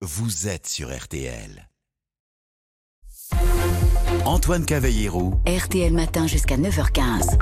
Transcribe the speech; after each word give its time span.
vous 0.00 0.46
êtes 0.46 0.68
sur 0.68 0.96
RTL. 0.96 1.68
Antoine 4.24 4.64
Cavallero, 4.64 5.34
RTL 5.44 5.92
Matin 5.92 6.28
jusqu'à 6.28 6.56
9h15. 6.56 7.36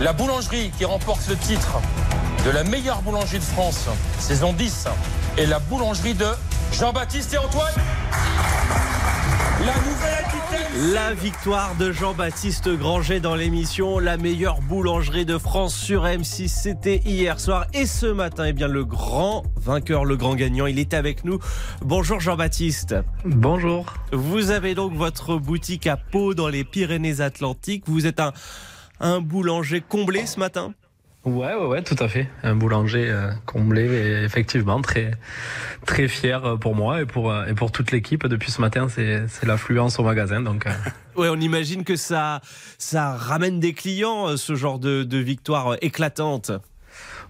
La 0.00 0.12
boulangerie 0.12 0.72
qui 0.76 0.84
remporte 0.84 1.28
le 1.28 1.36
titre 1.36 1.80
de 2.44 2.50
la 2.50 2.64
meilleure 2.64 3.02
boulangerie 3.02 3.38
de 3.38 3.44
France, 3.44 3.86
saison 4.18 4.52
10, 4.52 4.88
est 5.38 5.46
la 5.46 5.60
boulangerie 5.60 6.14
de 6.14 6.26
Jean-Baptiste 6.72 7.34
et 7.34 7.38
Antoine. 7.38 7.74
La 10.92 11.12
victoire 11.12 11.74
de 11.76 11.92
Jean-Baptiste 11.92 12.68
Granger 12.70 13.20
dans 13.20 13.34
l'émission 13.34 13.98
La 13.98 14.16
meilleure 14.16 14.60
boulangerie 14.62 15.26
de 15.26 15.36
France 15.36 15.74
sur 15.74 16.04
M6. 16.04 16.48
C'était 16.48 17.02
hier 17.04 17.38
soir 17.38 17.66
et 17.74 17.86
ce 17.86 18.06
matin, 18.06 18.44
eh 18.46 18.52
bien, 18.52 18.68
le 18.68 18.84
grand 18.84 19.42
vainqueur, 19.56 20.04
le 20.04 20.16
grand 20.16 20.34
gagnant, 20.34 20.66
il 20.66 20.78
est 20.78 20.94
avec 20.94 21.24
nous. 21.24 21.38
Bonjour 21.82 22.20
Jean-Baptiste. 22.20 22.94
Bonjour. 23.24 23.92
Vous 24.12 24.50
avez 24.50 24.74
donc 24.74 24.94
votre 24.94 25.36
boutique 25.36 25.86
à 25.86 25.96
Pau 25.96 26.34
dans 26.34 26.48
les 26.48 26.64
Pyrénées-Atlantiques. 26.64 27.84
Vous 27.86 28.06
êtes 28.06 28.20
un, 28.20 28.32
un 29.00 29.20
boulanger 29.20 29.82
comblé 29.82 30.26
ce 30.26 30.38
matin 30.38 30.72
Ouais, 31.24 31.54
ouais, 31.54 31.66
ouais, 31.66 31.82
tout 31.82 31.96
à 31.98 32.08
fait. 32.08 32.28
Un 32.42 32.54
boulanger 32.54 33.10
euh, 33.10 33.30
comblé 33.44 33.84
effectivement 34.24 34.80
très, 34.80 35.10
très 35.84 36.08
fier 36.08 36.44
euh, 36.44 36.56
pour 36.56 36.74
moi 36.74 37.02
et 37.02 37.06
pour, 37.06 37.30
euh, 37.30 37.46
et 37.46 37.54
pour 37.54 37.72
toute 37.72 37.92
l'équipe. 37.92 38.26
Depuis 38.26 38.50
ce 38.50 38.60
matin, 38.60 38.88
c'est, 38.88 39.26
l'affluence 39.42 39.98
au 39.98 40.02
magasin. 40.02 40.40
Donc, 40.40 40.66
euh, 40.66 40.70
on 41.16 41.40
imagine 41.40 41.84
que 41.84 41.96
ça, 41.96 42.40
ça 42.78 43.14
ramène 43.16 43.60
des 43.60 43.74
clients, 43.74 44.36
ce 44.36 44.54
genre 44.54 44.78
de, 44.78 45.18
victoire 45.18 45.76
éclatante. 45.82 46.52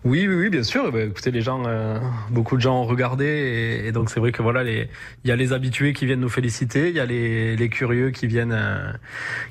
Oui, 0.04 0.26
oui, 0.26 0.34
oui, 0.34 0.50
bien 0.50 0.62
sûr. 0.62 0.90
Ben, 0.92 1.10
écoutez, 1.10 1.30
les 1.30 1.42
gens, 1.42 1.62
euh, 1.66 1.98
beaucoup 2.30 2.56
de 2.56 2.62
gens 2.62 2.80
ont 2.80 2.86
regardé 2.86 3.24
et, 3.26 3.86
et 3.86 3.92
donc 3.92 4.10
c'est 4.10 4.20
vrai 4.20 4.32
que 4.32 4.42
voilà, 4.42 4.62
il 4.64 4.88
y 5.24 5.30
a 5.30 5.36
les 5.36 5.52
habitués 5.52 5.92
qui 5.92 6.06
viennent 6.06 6.20
nous 6.20 6.28
féliciter, 6.28 6.88
il 6.88 6.96
y 6.96 7.00
a 7.00 7.06
les, 7.06 7.56
les 7.56 7.68
curieux 7.68 8.10
qui 8.10 8.26
viennent, 8.26 8.52
euh, 8.52 8.92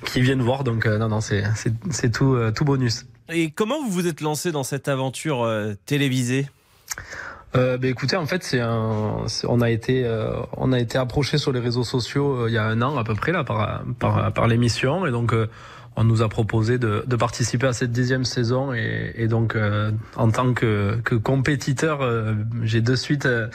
qui 0.05 0.21
viennent 0.21 0.41
voir. 0.41 0.63
Donc 0.63 0.85
euh, 0.85 0.97
non, 0.97 1.09
non, 1.09 1.21
c'est, 1.21 1.43
tout, 2.11 2.33
euh, 2.33 2.51
tout 2.51 2.65
bonus. 2.65 3.05
Et 3.31 3.51
comment 3.51 3.83
vous 3.83 3.89
vous 3.91 4.07
êtes 4.07 4.21
lancé 4.21 4.51
dans 4.51 4.63
cette 4.63 4.87
aventure 4.87 5.43
euh, 5.43 5.73
télévisée? 5.85 6.47
Euh, 7.55 7.77
ben 7.77 7.89
écoutez, 7.89 8.15
en 8.15 8.27
fait, 8.27 8.43
c'est 8.43 8.61
on 8.61 9.61
a 9.61 9.69
été, 9.71 10.05
euh, 10.05 10.33
on 10.57 10.71
a 10.71 10.79
été 10.79 10.97
approché 10.99 11.39
sur 11.39 11.51
les 11.51 11.59
réseaux 11.59 11.83
sociaux 11.83 12.43
euh, 12.43 12.49
il 12.49 12.53
y 12.53 12.57
a 12.57 12.63
un 12.63 12.81
an 12.83 12.95
à 12.97 13.03
peu 13.03 13.15
près 13.15 13.31
là 13.31 13.43
par 13.43 13.83
par, 13.97 14.31
par 14.33 14.47
l'émission 14.47 15.07
et 15.07 15.11
donc 15.11 15.33
euh, 15.33 15.47
on 15.99 16.05
nous 16.05 16.21
a 16.21 16.29
proposé 16.29 16.77
de, 16.77 17.03
participer 17.17 17.67
à 17.67 17.73
cette 17.73 17.91
dixième 17.91 18.23
saison 18.23 18.71
et, 18.73 19.27
donc 19.27 19.55
euh, 19.55 19.91
en 20.15 20.31
tant 20.31 20.53
que, 20.53 20.97
compétiteur, 21.23 22.01
euh, 22.01 22.33
j'ai 22.63 22.79
de 22.79 22.95
suite 22.95 23.25
euh, 23.25 23.47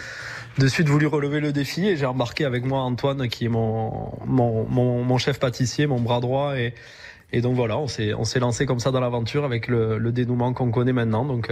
de 0.58 0.68
suite 0.68 0.88
voulu 0.88 1.06
relever 1.06 1.40
le 1.40 1.52
défi 1.52 1.88
et 1.88 1.96
j'ai 1.96 2.04
embarqué 2.04 2.44
avec 2.44 2.66
moi 2.66 2.80
Antoine 2.80 3.28
qui 3.28 3.46
est 3.46 3.48
mon 3.48 5.18
chef 5.18 5.40
pâtissier, 5.40 5.86
mon 5.86 6.00
bras 6.00 6.20
droit 6.20 6.54
et 6.56 7.40
donc 7.40 7.56
voilà, 7.56 7.78
on 7.78 7.88
s'est 7.88 8.40
lancé 8.40 8.66
comme 8.66 8.78
ça 8.78 8.90
dans 8.90 9.00
l'aventure 9.00 9.44
avec 9.44 9.66
le, 9.66 10.12
dénouement 10.12 10.52
qu'on 10.52 10.70
connaît 10.70 10.92
maintenant 10.92 11.24
donc 11.24 11.50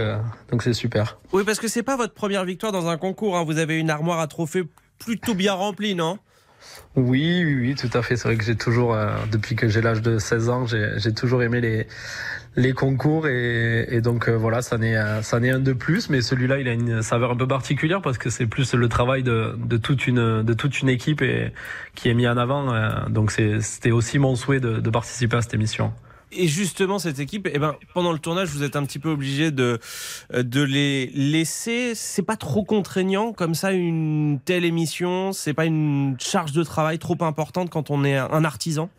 donc 0.51 0.61
c'est 0.61 0.73
super. 0.73 1.17
Oui, 1.33 1.43
parce 1.43 1.59
que 1.59 1.67
c'est 1.67 1.83
pas 1.83 1.97
votre 1.97 2.13
première 2.13 2.45
victoire 2.45 2.71
dans 2.71 2.87
un 2.87 2.97
concours. 2.97 3.35
hein. 3.35 3.43
Vous 3.43 3.57
avez 3.57 3.79
une 3.79 3.89
armoire 3.89 4.19
à 4.19 4.27
trophées 4.27 4.63
plutôt 4.99 5.33
bien 5.33 5.53
remplie, 5.53 5.95
non? 5.95 6.19
Oui, 6.95 7.43
oui, 7.43 7.55
oui, 7.55 7.75
tout 7.75 7.89
à 7.97 8.01
fait. 8.03 8.15
C'est 8.17 8.27
vrai 8.27 8.37
que 8.37 8.43
j'ai 8.43 8.55
toujours, 8.55 8.93
euh, 8.93 9.15
depuis 9.31 9.55
que 9.55 9.67
j'ai 9.67 9.81
l'âge 9.81 10.01
de 10.01 10.19
16 10.19 10.49
ans, 10.49 10.65
j'ai 10.67 11.13
toujours 11.13 11.41
aimé 11.43 11.59
les 11.61 11.87
les 12.55 12.73
concours 12.73 13.27
et, 13.27 13.87
et 13.89 14.01
donc 14.01 14.27
euh, 14.29 14.37
voilà, 14.37 14.61
ça 14.61 14.77
n'est 14.77 14.95
euh, 14.95 15.21
ça 15.23 15.39
n'est 15.39 15.49
un 15.49 15.59
de 15.59 15.73
plus, 15.73 16.09
mais 16.09 16.21
celui-là, 16.21 16.59
il 16.59 16.67
a 16.67 16.73
une 16.73 17.01
saveur 17.01 17.31
un 17.31 17.35
peu 17.35 17.47
particulière 17.47 18.01
parce 18.01 18.17
que 18.19 18.29
c'est 18.29 18.45
plus 18.45 18.73
le 18.75 18.87
travail 18.89 19.23
de, 19.23 19.55
de 19.57 19.77
toute 19.77 20.05
une 20.07 20.43
de 20.43 20.53
toute 20.53 20.81
une 20.81 20.89
équipe 20.89 21.21
et 21.23 21.51
qui 21.95 22.09
est 22.09 22.13
mis 22.13 22.27
en 22.27 22.37
avant. 22.37 22.73
euh, 22.73 22.89
donc 23.09 23.31
c'était 23.31 23.91
aussi 23.91 24.19
mon 24.19 24.35
souhait 24.35 24.59
de, 24.59 24.79
de 24.79 24.89
participer 24.91 25.37
à 25.37 25.41
cette 25.41 25.53
émission. 25.55 25.93
Et 26.35 26.47
justement, 26.47 26.99
cette 26.99 27.19
équipe, 27.19 27.47
eh 27.51 27.59
ben, 27.59 27.75
pendant 27.93 28.11
le 28.11 28.19
tournage, 28.19 28.49
vous 28.49 28.63
êtes 28.63 28.75
un 28.75 28.83
petit 28.85 28.99
peu 28.99 29.09
obligé 29.09 29.51
de, 29.51 29.79
de 30.33 30.61
les 30.61 31.07
laisser. 31.13 31.93
C'est 31.95 32.23
pas 32.23 32.37
trop 32.37 32.63
contraignant 32.63 33.33
comme 33.33 33.55
ça, 33.55 33.71
une 33.71 34.39
telle 34.43 34.65
émission? 34.65 35.31
C'est 35.31 35.53
pas 35.53 35.65
une 35.65 36.15
charge 36.19 36.51
de 36.51 36.63
travail 36.63 36.99
trop 36.99 37.17
importante 37.21 37.69
quand 37.69 37.91
on 37.91 38.03
est 38.03 38.17
un 38.17 38.43
artisan? 38.43 38.89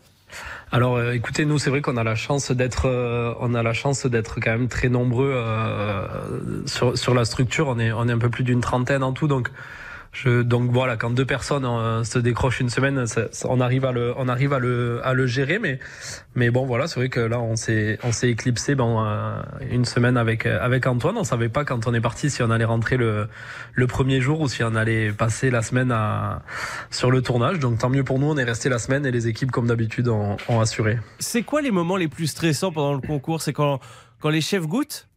Alors, 0.72 0.96
euh, 0.96 1.12
écoutez, 1.12 1.44
nous, 1.44 1.58
c'est 1.58 1.70
vrai 1.70 1.80
qu'on 1.80 1.96
a 1.96 2.04
la 2.04 2.16
chance 2.16 2.50
d'être, 2.50 2.86
euh, 2.86 3.34
on 3.40 3.54
a 3.54 3.62
la 3.62 3.72
chance 3.72 4.06
d'être 4.06 4.40
quand 4.40 4.50
même 4.50 4.68
très 4.68 4.88
nombreux 4.88 5.32
euh, 5.32 6.06
sur, 6.66 6.98
sur 6.98 7.14
la 7.14 7.24
structure. 7.24 7.68
On 7.68 7.78
est, 7.78 7.92
on 7.92 8.08
est 8.08 8.12
un 8.12 8.18
peu 8.18 8.30
plus 8.30 8.44
d'une 8.44 8.60
trentaine 8.60 9.02
en 9.02 9.12
tout, 9.12 9.28
donc. 9.28 9.50
Je, 10.14 10.42
donc 10.42 10.70
voilà, 10.70 10.96
quand 10.96 11.10
deux 11.10 11.24
personnes 11.26 11.64
euh, 11.64 12.04
se 12.04 12.20
décrochent 12.20 12.60
une 12.60 12.70
semaine, 12.70 13.04
on 13.46 13.60
arrive 13.60 13.84
à 13.84 13.90
le, 13.90 14.14
on 14.16 14.28
arrive 14.28 14.52
à 14.52 14.60
le, 14.60 15.00
à 15.02 15.12
le 15.12 15.26
gérer, 15.26 15.58
mais, 15.58 15.80
mais 16.36 16.50
bon 16.50 16.64
voilà, 16.66 16.86
c'est 16.86 17.00
vrai 17.00 17.08
que 17.08 17.18
là 17.18 17.40
on 17.40 17.56
s'est, 17.56 17.98
on 18.04 18.12
s'est 18.12 18.30
éclipsé 18.30 18.76
euh, 18.78 19.42
une 19.72 19.84
semaine 19.84 20.16
avec, 20.16 20.46
euh, 20.46 20.58
avec 20.62 20.86
Antoine. 20.86 21.16
On 21.18 21.24
savait 21.24 21.48
pas 21.48 21.64
quand 21.64 21.88
on 21.88 21.94
est 21.94 22.00
parti 22.00 22.30
si 22.30 22.44
on 22.44 22.50
allait 22.50 22.64
rentrer 22.64 22.96
le, 22.96 23.26
le 23.72 23.86
premier 23.88 24.20
jour 24.20 24.40
ou 24.40 24.48
si 24.48 24.62
on 24.62 24.76
allait 24.76 25.10
passer 25.10 25.50
la 25.50 25.62
semaine 25.62 25.90
à, 25.90 26.42
sur 26.92 27.10
le 27.10 27.20
tournage. 27.20 27.58
Donc 27.58 27.78
tant 27.80 27.90
mieux 27.90 28.04
pour 28.04 28.20
nous, 28.20 28.30
on 28.30 28.36
est 28.36 28.44
resté 28.44 28.68
la 28.68 28.78
semaine 28.78 29.04
et 29.06 29.10
les 29.10 29.26
équipes 29.26 29.50
comme 29.50 29.66
d'habitude 29.66 30.06
ont, 30.06 30.36
ont 30.48 30.60
assuré. 30.60 31.00
C'est 31.18 31.42
quoi 31.42 31.60
les 31.60 31.72
moments 31.72 31.96
les 31.96 32.08
plus 32.08 32.28
stressants 32.28 32.70
pendant 32.70 32.94
le 32.94 33.00
concours? 33.00 33.42
C'est 33.42 33.52
quand, 33.52 33.80
quand 34.20 34.30
les 34.30 34.40
chefs 34.40 34.68
goûtent? 34.68 35.08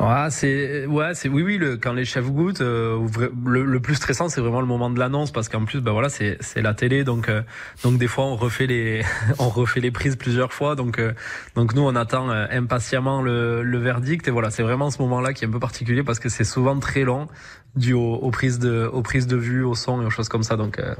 Ouais, 0.00 0.28
c'est 0.30 0.86
ouais, 0.86 1.12
c'est 1.14 1.28
oui 1.28 1.42
oui 1.42 1.58
le 1.58 1.76
quand 1.76 1.92
les 1.92 2.04
chefs 2.04 2.30
goûtent 2.30 2.60
euh, 2.60 3.04
le, 3.44 3.64
le 3.64 3.80
plus 3.80 3.96
stressant 3.96 4.28
c'est 4.28 4.40
vraiment 4.40 4.60
le 4.60 4.66
moment 4.66 4.90
de 4.90 4.98
l'annonce 5.00 5.32
parce 5.32 5.48
qu'en 5.48 5.64
plus 5.64 5.80
bah 5.80 5.90
voilà, 5.90 6.08
c'est 6.08 6.36
c'est 6.40 6.62
la 6.62 6.72
télé 6.72 7.02
donc 7.02 7.28
euh, 7.28 7.42
donc 7.82 7.98
des 7.98 8.06
fois 8.06 8.24
on 8.26 8.36
refait 8.36 8.68
les 8.68 9.02
on 9.40 9.48
refait 9.48 9.80
les 9.80 9.90
prises 9.90 10.14
plusieurs 10.14 10.52
fois 10.52 10.76
donc 10.76 11.00
euh, 11.00 11.14
donc 11.56 11.74
nous 11.74 11.82
on 11.82 11.96
attend 11.96 12.30
euh, 12.30 12.46
impatiemment 12.52 13.22
le, 13.22 13.64
le 13.64 13.78
verdict 13.78 14.28
et 14.28 14.30
voilà, 14.30 14.50
c'est 14.50 14.62
vraiment 14.62 14.92
ce 14.92 15.02
moment-là 15.02 15.32
qui 15.32 15.44
est 15.44 15.48
un 15.48 15.50
peu 15.50 15.58
particulier 15.58 16.04
parce 16.04 16.20
que 16.20 16.28
c'est 16.28 16.44
souvent 16.44 16.78
très 16.78 17.02
long 17.02 17.26
dû 17.74 17.92
aux, 17.92 18.14
aux 18.14 18.30
prises 18.30 18.60
de 18.60 18.88
aux 18.92 19.02
prises 19.02 19.26
de 19.26 19.36
vue, 19.36 19.64
au 19.64 19.74
son 19.74 20.00
et 20.00 20.04
aux 20.04 20.10
choses 20.10 20.28
comme 20.28 20.44
ça 20.44 20.56
donc 20.56 20.78
euh, 20.78 20.94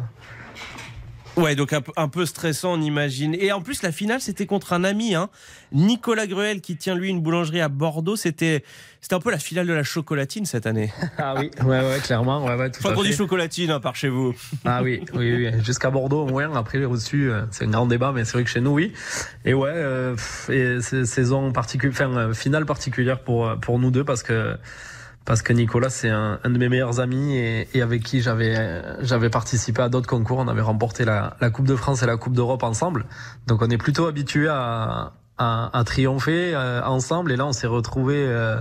Ouais, 1.38 1.54
donc 1.54 1.72
un, 1.72 1.80
peu- 1.80 1.92
un 1.96 2.08
peu 2.08 2.26
stressant, 2.26 2.74
on 2.74 2.80
imagine. 2.80 3.34
Et 3.38 3.52
en 3.52 3.60
plus, 3.60 3.82
la 3.82 3.92
finale, 3.92 4.20
c'était 4.20 4.46
contre 4.46 4.72
un 4.72 4.84
ami, 4.84 5.14
hein, 5.14 5.28
Nicolas 5.72 6.26
Gruel, 6.26 6.60
qui 6.60 6.76
tient 6.76 6.94
lui 6.94 7.08
une 7.08 7.20
boulangerie 7.20 7.60
à 7.60 7.68
Bordeaux. 7.68 8.16
C'était, 8.16 8.64
c'était 9.00 9.14
un 9.14 9.20
peu 9.20 9.30
la 9.30 9.38
finale 9.38 9.66
de 9.66 9.72
la 9.72 9.82
chocolatine 9.82 10.44
cette 10.46 10.66
année. 10.66 10.92
Ah 11.18 11.34
oui, 11.38 11.50
ouais 11.64 11.80
ouais, 11.80 11.98
clairement, 12.02 12.44
ouais 12.44 12.54
ouais, 12.54 12.70
tout 12.70 12.86
à 12.86 12.94
dit 12.94 13.08
fait. 13.10 13.12
chocolatine 13.16 13.70
hein, 13.70 13.80
par 13.80 13.96
chez 13.96 14.08
vous. 14.08 14.34
Ah 14.64 14.82
oui, 14.82 15.02
oui, 15.14 15.32
oui. 15.34 15.64
jusqu'à 15.64 15.90
Bordeaux 15.90 16.22
au 16.22 16.26
moins. 16.26 16.54
Après 16.56 16.84
au-dessus, 16.84 17.30
euh, 17.30 17.42
c'est 17.50 17.64
un 17.64 17.70
grand 17.70 17.86
débat, 17.86 18.12
mais 18.14 18.24
c'est 18.24 18.32
vrai 18.32 18.44
que 18.44 18.50
chez 18.50 18.60
nous, 18.60 18.70
oui. 18.72 18.92
Et 19.44 19.54
ouais, 19.54 19.70
euh, 19.72 20.16
et 20.48 20.80
saison 21.04 21.52
particulière, 21.52 21.92
enfin 22.08 22.16
euh, 22.16 22.34
finale 22.34 22.66
particulière 22.66 23.20
pour 23.20 23.46
euh, 23.48 23.56
pour 23.56 23.78
nous 23.78 23.90
deux 23.90 24.04
parce 24.04 24.22
que 24.22 24.56
parce 25.28 25.42
que 25.42 25.52
Nicolas 25.52 25.90
c'est 25.90 26.08
un, 26.08 26.40
de 26.42 26.56
mes 26.56 26.70
meilleurs 26.70 27.00
amis 27.00 27.36
et, 27.36 27.82
avec 27.82 28.02
qui 28.02 28.22
j'avais 28.22 29.30
participé 29.30 29.82
à 29.82 29.90
d'autres 29.90 30.06
concours. 30.06 30.38
On 30.38 30.48
avait 30.48 30.62
remporté 30.62 31.04
la 31.04 31.50
Coupe 31.52 31.66
de 31.66 31.76
France 31.76 32.02
et 32.02 32.06
la 32.06 32.16
Coupe 32.16 32.32
d'Europe 32.32 32.62
ensemble. 32.62 33.04
Donc 33.46 33.60
on 33.60 33.68
est 33.68 33.76
plutôt 33.76 34.06
habitué 34.06 34.48
à, 34.48 35.12
à 35.38 35.70
à 35.78 35.84
triompher 35.84 36.52
euh, 36.54 36.82
ensemble. 36.84 37.32
Et 37.32 37.36
là, 37.36 37.46
on 37.46 37.52
s'est 37.52 37.66
retrouvés 37.66 38.24
euh, 38.26 38.60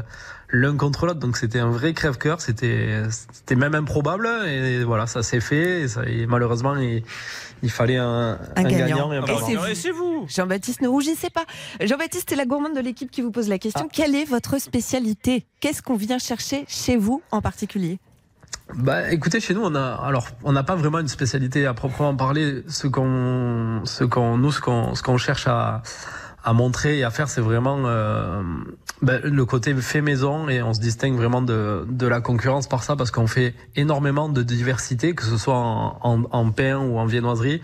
l'un 0.49 0.75
contre 0.77 1.05
l'autre. 1.05 1.19
Donc 1.19 1.37
c'était 1.37 1.59
un 1.59 1.69
vrai 1.69 1.93
crève-cœur. 1.93 2.41
C'était 2.41 3.03
c'était 3.31 3.55
même 3.55 3.75
improbable. 3.75 4.27
Et 4.47 4.83
voilà, 4.83 5.07
ça 5.07 5.23
s'est 5.23 5.39
fait. 5.41 5.81
Et, 5.81 5.87
ça- 5.87 6.03
et 6.05 6.25
malheureusement, 6.25 6.75
il, 6.75 7.03
il 7.63 7.71
fallait 7.71 7.97
un, 7.97 8.37
Un 8.55 8.63
gagnant. 8.63 9.11
et 9.11 9.17
un 9.17 9.25
Et 9.25 9.37
c'est 9.45 9.55
vous. 9.55 9.65
C'est 9.75 9.91
vous. 9.91 10.25
Jean-Baptiste, 10.29 10.81
ne 10.81 10.87
rougissez 10.87 11.29
pas. 11.29 11.45
Jean-Baptiste 11.81 12.31
est 12.31 12.35
la 12.35 12.45
gourmande 12.45 12.75
de 12.75 12.81
l'équipe 12.81 13.09
qui 13.11 13.21
vous 13.21 13.31
pose 13.31 13.49
la 13.49 13.57
question. 13.57 13.87
Quelle 13.91 14.15
est 14.15 14.25
votre 14.25 14.59
spécialité? 14.59 15.45
Qu'est-ce 15.59 15.81
qu'on 15.81 15.95
vient 15.95 16.19
chercher 16.19 16.65
chez 16.67 16.97
vous 16.97 17.21
en 17.31 17.41
particulier? 17.41 17.99
Bah, 18.75 19.11
écoutez, 19.13 19.39
chez 19.39 19.53
nous, 19.53 19.61
on 19.63 19.75
a, 19.75 19.93
alors, 20.05 20.27
on 20.43 20.51
n'a 20.51 20.63
pas 20.63 20.75
vraiment 20.75 20.99
une 20.99 21.07
spécialité 21.07 21.65
à 21.65 21.73
proprement 21.73 22.13
parler. 22.15 22.63
Ce 22.67 22.85
qu'on, 22.87 23.81
ce 23.85 24.03
qu'on, 24.03 24.37
nous, 24.37 24.51
ce 24.51 24.59
qu'on, 24.59 24.93
ce 24.93 25.01
qu'on 25.01 25.17
cherche 25.17 25.47
à, 25.47 25.81
à 26.47 26.53
montrer 26.53 26.99
et 26.99 27.03
à 27.03 27.09
faire, 27.09 27.27
c'est 27.27 27.41
vraiment 27.41 27.83
euh, 27.87 28.41
ben, 29.01 29.19
le 29.21 29.45
côté 29.45 29.73
fait 29.75 29.99
maison 30.01 30.47
et 30.47 30.61
on 30.63 30.73
se 30.73 30.79
distingue 30.79 31.15
vraiment 31.15 31.41
de, 31.41 31.85
de 31.89 32.07
la 32.07 32.21
concurrence 32.21 32.67
par 32.69 32.83
ça 32.83 32.95
parce 32.95 33.11
qu'on 33.11 33.27
fait 33.27 33.53
énormément 33.75 34.29
de 34.29 34.41
diversité, 34.43 35.13
que 35.13 35.25
ce 35.25 35.37
soit 35.37 35.57
en, 35.57 35.99
en, 36.01 36.23
en 36.31 36.51
pain 36.51 36.77
ou 36.77 36.99
en 36.99 37.05
viennoiserie. 37.05 37.61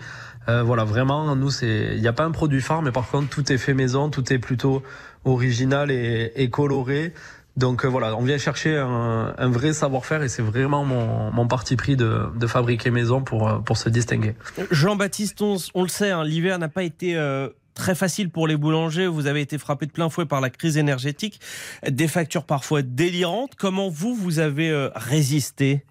Euh, 0.50 0.62
voilà, 0.62 0.84
vraiment, 0.84 1.34
nous, 1.34 1.50
c'est, 1.50 1.92
il 1.94 2.00
n'y 2.02 2.08
a 2.08 2.12
pas 2.12 2.24
un 2.24 2.30
produit 2.30 2.60
phare, 2.60 2.82
mais 2.82 2.92
par 2.92 3.08
contre, 3.08 3.30
tout 3.30 3.50
est 3.50 3.56
fait 3.56 3.72
maison, 3.72 4.10
tout 4.10 4.30
est 4.30 4.38
plutôt 4.38 4.82
original 5.24 5.90
et, 5.90 6.32
et 6.36 6.50
coloré. 6.50 7.14
Donc 7.56 7.86
euh, 7.86 7.88
voilà, 7.88 8.14
on 8.16 8.22
vient 8.22 8.36
chercher 8.36 8.76
un, 8.76 9.32
un 9.38 9.48
vrai 9.48 9.72
savoir-faire 9.72 10.22
et 10.22 10.28
c'est 10.28 10.42
vraiment 10.42 10.84
mon, 10.84 11.30
mon 11.30 11.48
parti 11.48 11.76
pris 11.76 11.96
de, 11.96 12.24
de 12.36 12.46
fabriquer 12.46 12.90
maison 12.90 13.22
pour, 13.22 13.48
euh, 13.48 13.58
pour 13.60 13.78
se 13.78 13.88
distinguer. 13.88 14.34
Jean-Baptiste, 14.70 15.40
on, 15.40 15.56
on 15.74 15.82
le 15.84 15.88
sait, 15.88 16.10
hein, 16.10 16.22
l'hiver 16.22 16.58
n'a 16.58 16.68
pas 16.68 16.82
été 16.82 17.16
euh, 17.16 17.48
très 17.74 17.94
facile 17.94 18.30
pour 18.30 18.46
les 18.48 18.56
boulangers. 18.56 19.06
Vous 19.06 19.26
avez 19.26 19.40
été 19.40 19.58
frappé 19.58 19.86
de 19.86 19.92
plein 19.92 20.08
fouet 20.08 20.26
par 20.26 20.40
la 20.40 20.50
crise 20.50 20.76
énergétique, 20.76 21.40
des 21.88 22.08
factures 22.08 22.44
parfois 22.44 22.82
délirantes. 22.82 23.54
Comment 23.56 23.88
vous, 23.88 24.14
vous 24.14 24.38
avez 24.38 24.70
euh, 24.70 24.90
résisté? 24.94 25.84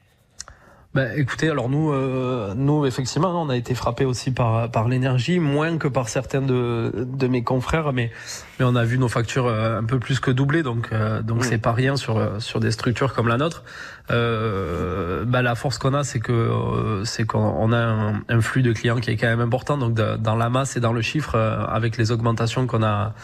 Ben, 0.94 1.12
écoutez, 1.16 1.50
alors 1.50 1.70
nous, 1.70 1.92
euh, 1.92 2.54
nous 2.56 2.86
effectivement, 2.86 3.42
on 3.42 3.50
a 3.50 3.58
été 3.58 3.74
frappé 3.74 4.06
aussi 4.06 4.30
par 4.30 4.70
par 4.70 4.88
l'énergie, 4.88 5.40
moins 5.40 5.80
que 5.80 5.88
par 5.88 6.08
certains 6.08 6.44
de, 6.44 7.08
de 7.08 7.28
mes 7.28 7.44
confrères, 7.44 7.94
mais 7.94 8.12
mais 8.60 8.66
on 8.66 8.76
a 8.76 8.84
vu 8.84 9.00
nos 9.00 9.08
factures 9.08 9.48
euh, 9.48 9.80
un 9.80 9.84
peu 9.84 9.98
plus 9.98 10.20
que 10.20 10.30
doubler, 10.30 10.62
donc 10.62 10.90
euh, 10.92 11.24
donc 11.24 11.46
c'est 11.46 11.58
pas 11.58 11.72
rien 11.74 11.96
sur 11.96 12.40
sur 12.40 12.60
des 12.60 12.70
structures 12.70 13.16
comme 13.16 13.28
la 13.28 13.38
nôtre. 13.38 13.64
Euh, 14.12 15.26
ben, 15.26 15.42
la 15.42 15.56
force 15.56 15.80
qu'on 15.80 15.96
a, 15.96 16.04
c'est 16.04 16.20
que 16.20 17.02
c'est 17.06 17.26
qu'on 17.26 17.72
a 17.72 17.78
un, 17.78 18.22
un, 18.30 18.42
flux 18.42 18.62
de 18.62 18.72
clients 18.72 19.00
qui 19.00 19.10
est 19.10 19.18
quand 19.18 19.28
même 19.28 19.42
important, 19.42 19.80
donc 19.80 19.96
de, 19.96 20.16
dans 20.18 20.36
la 20.36 20.50
masse 20.50 20.78
et 20.78 20.80
dans 20.80 20.94
le 20.94 21.02
chiffre, 21.02 21.36
avec 21.36 21.98
les 21.98 22.12
augmentations 22.12 22.68
qu'on 22.68 22.84
a 22.84 23.16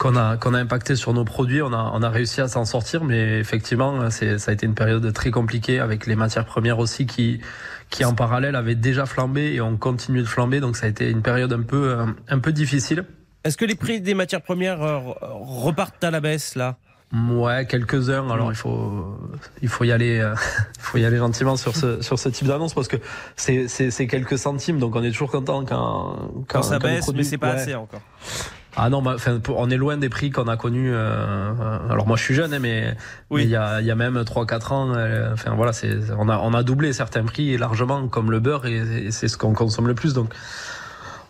qu'on 0.00 0.16
a 0.16 0.38
qu'on 0.38 0.54
a 0.54 0.58
impacté 0.58 0.96
sur 0.96 1.12
nos 1.12 1.26
produits, 1.26 1.60
on 1.60 1.74
a 1.74 1.92
on 1.94 2.02
a 2.02 2.08
réussi 2.08 2.40
à 2.40 2.48
s'en 2.48 2.64
sortir, 2.64 3.04
mais 3.04 3.38
effectivement, 3.38 4.08
c'est 4.08 4.38
ça 4.38 4.50
a 4.50 4.54
été 4.54 4.64
une 4.64 4.74
période 4.74 5.12
très 5.12 5.30
compliquée 5.30 5.78
avec 5.78 6.06
les 6.06 6.16
matières 6.16 6.46
premières 6.46 6.78
aussi 6.78 7.06
qui 7.06 7.40
qui 7.90 8.06
en 8.06 8.14
parallèle 8.14 8.56
avaient 8.56 8.74
déjà 8.74 9.04
flambé 9.04 9.52
et 9.52 9.60
ont 9.60 9.76
continué 9.76 10.22
de 10.22 10.26
flamber, 10.26 10.60
donc 10.60 10.76
ça 10.76 10.86
a 10.86 10.88
été 10.88 11.10
une 11.10 11.20
période 11.20 11.52
un 11.52 11.62
peu 11.62 11.98
un 12.28 12.38
peu 12.38 12.50
difficile. 12.50 13.04
Est-ce 13.44 13.58
que 13.58 13.66
les 13.66 13.74
prix 13.74 14.00
des 14.00 14.14
matières 14.14 14.42
premières 14.42 14.82
euh, 14.82 14.98
repartent 15.22 16.02
à 16.02 16.10
la 16.10 16.20
baisse 16.20 16.54
là? 16.54 16.78
Ouais, 17.12 17.66
quelques-uns. 17.66 18.30
Alors 18.30 18.50
il 18.52 18.56
faut 18.56 19.18
il 19.60 19.68
faut 19.68 19.84
y 19.84 19.92
aller 19.92 20.18
euh, 20.18 20.34
il 20.76 20.82
faut 20.82 20.96
y 20.96 21.04
aller 21.04 21.18
gentiment 21.18 21.56
sur 21.56 21.76
ce 21.76 22.00
sur 22.00 22.18
ce 22.18 22.30
type 22.30 22.46
d'annonce 22.46 22.72
parce 22.72 22.88
que 22.88 22.96
c'est 23.36 23.68
c'est 23.68 24.06
quelques 24.06 24.38
centimes 24.38 24.78
donc 24.78 24.96
on 24.96 25.02
est 25.02 25.10
toujours 25.10 25.30
content 25.30 25.62
quand 25.66 26.30
quand, 26.48 26.62
ça 26.62 26.78
baisse 26.78 27.12
mais 27.12 27.22
c'est 27.22 27.36
pas 27.36 27.50
assez 27.50 27.74
encore. 27.74 28.00
Ah 28.76 28.88
non, 28.88 29.02
bah, 29.02 29.16
on 29.48 29.70
est 29.70 29.76
loin 29.76 29.96
des 29.96 30.08
prix 30.08 30.30
qu'on 30.30 30.46
a 30.46 30.56
connus. 30.56 30.92
Euh, 30.92 31.52
alors 31.90 32.06
moi 32.06 32.16
je 32.16 32.22
suis 32.22 32.34
jeune, 32.34 32.54
hein, 32.54 32.58
mais 32.60 32.94
il 33.32 33.48
y, 33.48 33.56
a, 33.56 33.80
y 33.80 33.90
a 33.90 33.94
même 33.94 34.18
3-4 34.18 34.72
ans, 34.72 34.94
euh, 34.94 35.32
enfin 35.32 35.54
voilà, 35.54 35.72
on 36.18 36.28
a 36.28 36.38
on 36.38 36.54
a 36.54 36.62
doublé 36.62 36.92
certains 36.92 37.24
prix 37.24 37.56
largement, 37.56 38.06
comme 38.08 38.30
le 38.30 38.40
beurre, 38.40 38.66
et, 38.66 39.10
c'est 39.10 39.28
ce 39.28 39.36
qu'on 39.36 39.54
consomme 39.54 39.88
le 39.88 39.94
plus. 39.94 40.14
Donc 40.14 40.32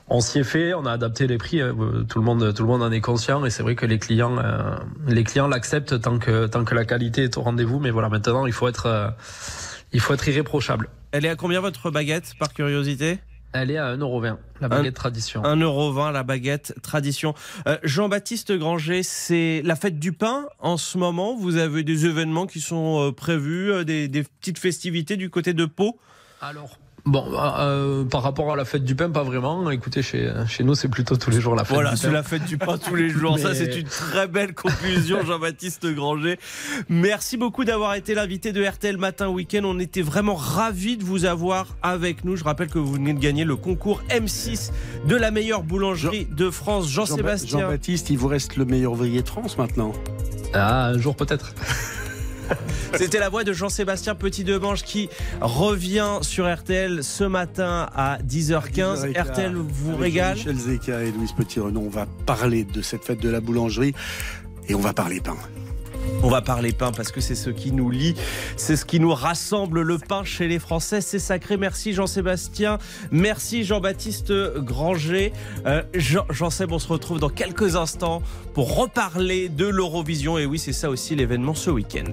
on 0.08 0.20
s'y 0.20 0.40
est 0.40 0.44
fait, 0.44 0.74
on 0.74 0.84
a 0.84 0.92
adapté 0.92 1.26
les 1.26 1.38
prix. 1.38 1.60
Euh, 1.62 1.72
tout 2.08 2.18
le 2.18 2.24
monde 2.24 2.52
tout 2.54 2.62
le 2.62 2.68
monde 2.68 2.82
en 2.82 2.92
est 2.92 3.00
conscient, 3.00 3.44
et 3.46 3.50
c'est 3.50 3.62
vrai 3.62 3.74
que 3.74 3.86
les 3.86 3.98
clients 3.98 4.36
les 5.08 5.24
clients 5.24 5.48
l'acceptent 5.48 6.00
tant 6.00 6.18
que 6.18 6.46
tant 6.46 6.64
que 6.64 6.74
la 6.74 6.84
qualité 6.84 7.24
est 7.24 7.38
au 7.38 7.42
rendez-vous. 7.42 7.78
Mais 7.78 7.90
voilà, 7.90 8.10
maintenant 8.10 8.44
il 8.46 8.52
faut 8.52 8.68
être 8.68 9.14
il 9.92 10.00
faut 10.00 10.12
être 10.12 10.28
irréprochable. 10.28 10.88
Elle 11.12 11.24
est 11.24 11.30
à 11.30 11.36
combien 11.36 11.60
votre 11.60 11.90
baguette, 11.90 12.34
par 12.38 12.52
curiosité? 12.52 13.18
Elle 13.52 13.70
est 13.70 13.78
à 13.78 13.96
1,20€, 13.96 14.36
la 14.60 14.68
baguette 14.68 14.94
tradition. 14.94 15.42
1,20€, 15.42 16.12
la 16.12 16.22
baguette 16.22 16.74
tradition. 16.82 17.34
Euh, 17.66 17.78
Jean-Baptiste 17.82 18.52
Granger, 18.52 19.02
c'est 19.02 19.62
la 19.64 19.76
fête 19.76 19.98
du 19.98 20.12
pain 20.12 20.46
en 20.60 20.76
ce 20.76 20.98
moment? 20.98 21.36
Vous 21.36 21.56
avez 21.56 21.82
des 21.82 22.06
événements 22.06 22.46
qui 22.46 22.60
sont 22.60 23.08
euh, 23.08 23.12
prévus, 23.12 23.72
euh, 23.72 23.84
des, 23.84 24.08
des 24.08 24.22
petites 24.22 24.58
festivités 24.58 25.16
du 25.16 25.30
côté 25.30 25.52
de 25.52 25.64
Pau? 25.64 25.98
Alors, 26.40 26.78
Bon, 27.06 27.24
euh, 27.34 28.04
par 28.04 28.22
rapport 28.22 28.52
à 28.52 28.56
la 28.56 28.64
fête 28.64 28.84
du 28.84 28.94
pain, 28.94 29.10
pas 29.10 29.22
vraiment. 29.22 29.70
Écoutez, 29.70 30.02
chez, 30.02 30.32
chez 30.48 30.64
nous, 30.64 30.74
c'est 30.74 30.88
plutôt 30.88 31.16
tous 31.16 31.30
les 31.30 31.40
jours 31.40 31.54
la 31.54 31.64
fête 31.64 31.74
voilà, 31.74 31.94
du 31.94 31.96
pain. 31.96 32.08
Voilà, 32.08 32.22
c'est 32.22 32.32
la 32.32 32.38
fête 32.38 32.48
du 32.48 32.58
pain 32.58 32.78
tous 32.78 32.94
les 32.94 33.08
jours. 33.08 33.38
Ça, 33.38 33.54
c'est 33.54 33.76
une 33.78 33.86
très 33.86 34.28
belle 34.28 34.54
conclusion, 34.54 35.24
Jean-Baptiste 35.24 35.86
Granger. 35.86 36.38
Merci 36.88 37.36
beaucoup 37.36 37.64
d'avoir 37.64 37.94
été 37.94 38.14
l'invité 38.14 38.52
de 38.52 38.64
RTL 38.64 38.96
Matin 38.96 39.28
Week-end. 39.28 39.62
On 39.64 39.78
était 39.78 40.02
vraiment 40.02 40.34
ravis 40.34 40.96
de 40.96 41.04
vous 41.04 41.24
avoir 41.24 41.76
avec 41.82 42.24
nous. 42.24 42.36
Je 42.36 42.44
rappelle 42.44 42.68
que 42.68 42.78
vous 42.78 42.92
venez 42.92 43.14
de 43.14 43.18
gagner 43.20 43.44
le 43.44 43.56
concours 43.56 44.02
M6 44.10 44.70
de 45.06 45.16
la 45.16 45.30
meilleure 45.30 45.62
boulangerie 45.62 46.26
de 46.26 46.50
France. 46.50 46.88
Jean-Sébastien. 46.88 47.60
Jean-Baptiste, 47.60 48.10
il 48.10 48.18
vous 48.18 48.28
reste 48.28 48.56
le 48.56 48.64
meilleur 48.64 48.92
ouvrier 48.92 49.22
de 49.22 49.28
France 49.28 49.58
maintenant. 49.58 49.92
Ah, 50.52 50.86
un 50.88 50.98
jour 50.98 51.16
peut-être. 51.16 51.54
C'était 52.94 53.18
la 53.18 53.28
voix 53.28 53.44
de 53.44 53.52
Jean-Sébastien 53.52 54.14
Petit-Demange 54.14 54.82
qui 54.82 55.08
revient 55.40 56.18
sur 56.22 56.52
RTL 56.52 57.02
ce 57.02 57.24
matin 57.24 57.88
à 57.94 58.18
10h15. 58.18 59.18
RTL 59.18 59.54
vous 59.54 59.96
régale. 59.96 60.36
Michel 60.36 60.56
Zeka 60.56 61.02
et 61.02 61.12
Louise 61.12 61.32
Petit-Renon, 61.32 61.84
on 61.86 61.90
va 61.90 62.06
parler 62.26 62.64
de 62.64 62.82
cette 62.82 63.04
fête 63.04 63.20
de 63.20 63.28
la 63.28 63.40
boulangerie 63.40 63.94
et 64.68 64.74
on 64.74 64.80
va 64.80 64.92
parler 64.92 65.20
pain. 65.20 65.36
On 66.22 66.28
va 66.28 66.42
parler 66.42 66.72
pain 66.72 66.92
parce 66.92 67.12
que 67.12 67.20
c'est 67.20 67.34
ce 67.34 67.50
qui 67.50 67.72
nous 67.72 67.90
lie, 67.90 68.14
c'est 68.56 68.76
ce 68.76 68.84
qui 68.84 69.00
nous 69.00 69.14
rassemble 69.14 69.80
le 69.82 69.98
pain 69.98 70.22
chez 70.22 70.48
les 70.48 70.58
Français. 70.58 71.00
C'est 71.00 71.18
sacré. 71.18 71.56
Merci 71.56 71.92
Jean-Sébastien. 71.92 72.78
Merci 73.10 73.64
Jean-Baptiste 73.64 74.32
Granger. 74.58 75.32
Euh, 75.66 75.82
Jean-Seb, 75.94 76.72
on 76.72 76.78
se 76.78 76.88
retrouve 76.88 77.20
dans 77.20 77.30
quelques 77.30 77.76
instants 77.76 78.22
pour 78.54 78.76
reparler 78.76 79.48
de 79.48 79.66
l'Eurovision. 79.66 80.36
Et 80.36 80.46
oui, 80.46 80.58
c'est 80.58 80.72
ça 80.72 80.90
aussi 80.90 81.16
l'événement 81.16 81.54
ce 81.54 81.70
week-end. 81.70 82.12